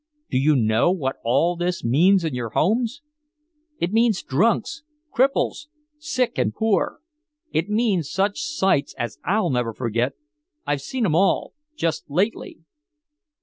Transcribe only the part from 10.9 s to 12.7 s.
'em all just lately!